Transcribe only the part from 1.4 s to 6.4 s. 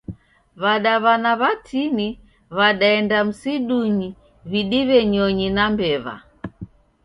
watini wadaenda msidunyi widiwe nyonyi na mbewa